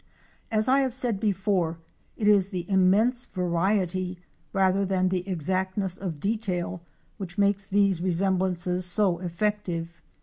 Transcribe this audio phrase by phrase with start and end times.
[0.51, 1.77] As J have said before,
[2.17, 4.17] it is the immense variety
[4.51, 6.81] rather than the exactness of detail
[7.17, 10.01] which makes these resemblances so effective.